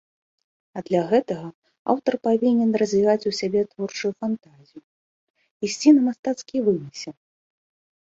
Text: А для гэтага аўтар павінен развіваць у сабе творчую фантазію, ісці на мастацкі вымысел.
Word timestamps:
А 0.79 0.81
для 0.87 1.01
гэтага 1.11 1.47
аўтар 1.95 2.13
павінен 2.29 2.69
развіваць 2.83 3.27
у 3.33 3.35
сабе 3.43 3.61
творчую 3.71 4.13
фантазію, 4.21 4.83
ісці 5.71 5.89
на 6.01 6.11
мастацкі 6.11 6.57
вымысел. 6.69 7.15